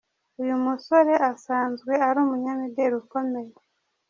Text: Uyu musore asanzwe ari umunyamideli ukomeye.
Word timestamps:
Uyu 0.41 0.55
musore 0.65 1.13
asanzwe 1.31 1.93
ari 2.07 2.17
umunyamideli 2.25 2.95
ukomeye. 3.01 3.53